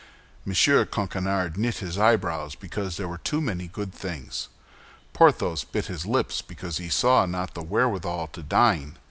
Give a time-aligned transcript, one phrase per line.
[0.47, 0.53] M.
[0.55, 4.47] Coquenard knit his eyebrows because there were too many good things.
[5.13, 8.97] Porthos bit his lips because he saw not the wherewithal to dine.